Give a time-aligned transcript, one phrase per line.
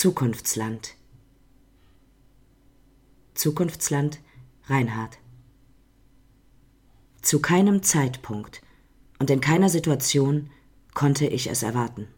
[0.00, 0.96] Zukunftsland.
[3.34, 4.20] Zukunftsland
[4.64, 5.18] Reinhard.
[7.20, 8.62] Zu keinem Zeitpunkt
[9.18, 10.48] und in keiner Situation
[10.94, 12.08] konnte ich es erwarten.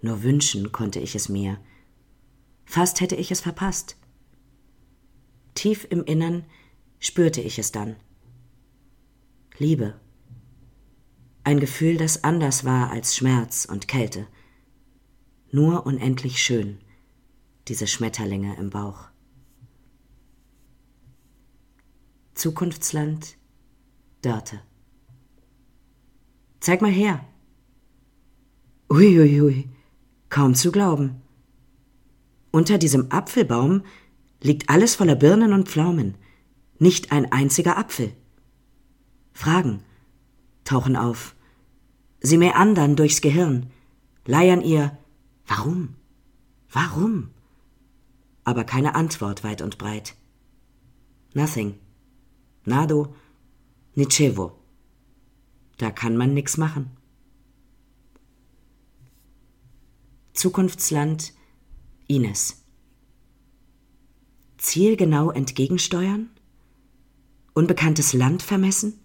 [0.00, 1.60] Nur wünschen konnte ich es mir.
[2.64, 3.98] Fast hätte ich es verpasst.
[5.52, 6.46] Tief im Innern
[6.98, 7.96] spürte ich es dann.
[9.58, 10.00] Liebe.
[11.44, 14.26] Ein Gefühl, das anders war als Schmerz und Kälte.
[15.52, 16.78] Nur unendlich schön,
[17.66, 19.08] diese Schmetterlinge im Bauch.
[22.34, 23.36] Zukunftsland,
[24.22, 24.60] Dörte.
[26.60, 27.24] Zeig mal her.
[28.88, 29.68] Uiuiui, ui, ui.
[30.28, 31.20] kaum zu glauben.
[32.52, 33.82] Unter diesem Apfelbaum
[34.40, 36.14] liegt alles voller Birnen und Pflaumen,
[36.78, 38.12] nicht ein einziger Apfel.
[39.32, 39.82] Fragen
[40.64, 41.34] tauchen auf.
[42.20, 43.70] Sie meandern durchs Gehirn,
[44.26, 44.96] leiern ihr
[45.50, 45.96] Warum?
[46.70, 47.30] Warum?
[48.44, 50.14] Aber keine Antwort weit und breit.
[51.34, 51.76] Nothing.
[52.64, 53.16] Nado.
[53.96, 54.52] Nicevo.
[55.76, 56.96] Da kann man nix machen.
[60.34, 61.32] Zukunftsland
[62.06, 62.62] Ines.
[64.56, 66.30] Zielgenau entgegensteuern?
[67.54, 69.00] Unbekanntes Land vermessen?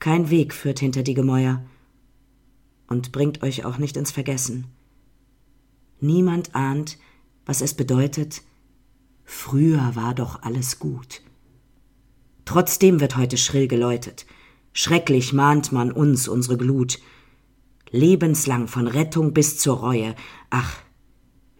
[0.00, 1.64] Kein Weg führt hinter die Gemäuer
[2.88, 4.66] und bringt euch auch nicht ins Vergessen.
[6.00, 6.98] Niemand ahnt,
[7.44, 8.42] was es bedeutet,
[9.24, 11.22] früher war doch alles gut.
[12.44, 14.26] Trotzdem wird heute schrill geläutet,
[14.72, 17.00] schrecklich mahnt man uns unsere Glut,
[17.90, 20.14] lebenslang von Rettung bis zur Reue,
[20.50, 20.76] ach,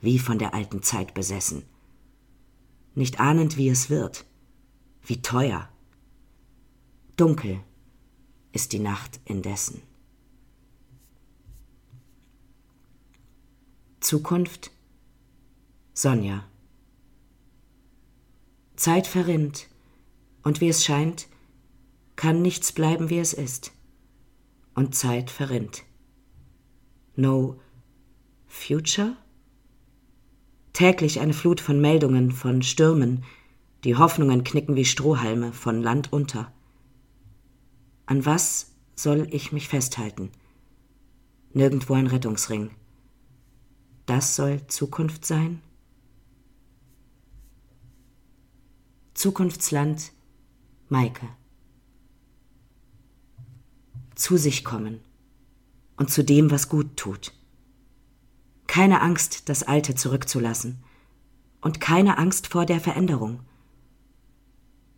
[0.01, 1.65] wie von der alten Zeit besessen.
[2.95, 4.25] Nicht ahnend, wie es wird,
[5.05, 5.69] wie teuer.
[7.17, 7.61] Dunkel
[8.53, 9.83] ist die Nacht indessen.
[14.07, 14.71] Zukunft
[15.93, 16.45] Sonja
[18.77, 19.67] Zeit verrinnt,
[20.45, 21.27] und wie es scheint,
[22.14, 23.73] kann nichts bleiben, wie es ist.
[24.77, 25.83] Und Zeit verrinnt.
[27.17, 27.58] No
[28.47, 29.17] future?
[30.73, 33.25] Täglich eine Flut von Meldungen, von Stürmen,
[33.83, 36.53] die Hoffnungen knicken wie Strohhalme von Land unter.
[38.07, 40.30] An was soll ich mich festhalten?
[41.53, 42.70] Nirgendwo ein Rettungsring.
[44.06, 45.61] Das soll Zukunft sein?
[49.14, 50.12] Zukunftsland
[50.89, 51.27] Maike.
[54.14, 55.00] Zu sich kommen
[55.96, 57.33] und zu dem, was gut tut.
[58.68, 60.84] Keine Angst, das Alte zurückzulassen
[61.61, 63.40] und keine Angst vor der Veränderung.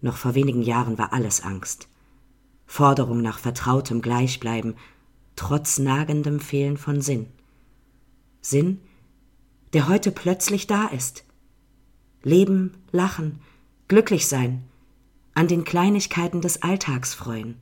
[0.01, 1.89] Noch vor wenigen Jahren war alles Angst.
[2.67, 4.77] Forderung nach vertrautem Gleichbleiben,
[5.37, 7.29] trotz nagendem Fehlen von Sinn.
[8.43, 8.81] Sinn,
[9.73, 11.25] der heute plötzlich da ist.
[12.23, 13.41] Leben, lachen,
[13.87, 14.65] glücklich sein,
[15.35, 17.61] an den Kleinigkeiten des Alltags freuen.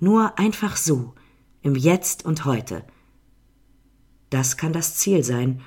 [0.00, 1.14] Nur einfach so,
[1.62, 2.84] im Jetzt und heute.
[4.30, 5.62] Das kann das Ziel sein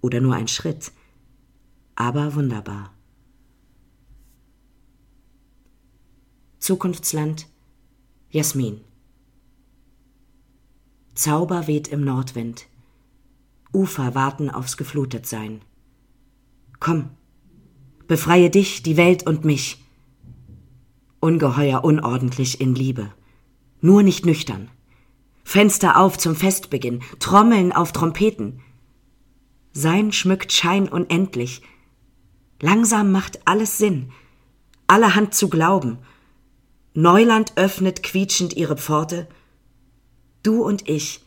[0.00, 0.92] oder nur ein Schritt,
[1.94, 2.92] aber wunderbar.
[6.58, 7.46] Zukunftsland
[8.30, 8.80] Jasmin
[11.14, 12.66] Zauber weht im Nordwind.
[13.74, 15.60] Ufer warten aufs Geflutetsein.
[16.80, 17.10] Komm,
[18.06, 19.82] befreie dich, die Welt und mich.
[21.20, 23.12] Ungeheuer unordentlich in Liebe.
[23.80, 24.70] Nur nicht nüchtern.
[25.42, 28.60] Fenster auf zum Festbeginn, Trommeln auf Trompeten.
[29.72, 31.62] Sein schmückt Schein unendlich.
[32.60, 34.12] Langsam macht alles Sinn,
[34.86, 35.98] allerhand zu glauben.
[36.94, 39.28] Neuland öffnet quietschend ihre Pforte.
[40.42, 41.24] Du und ich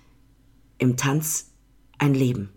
[0.78, 1.52] im Tanz
[1.98, 2.50] ein Leben.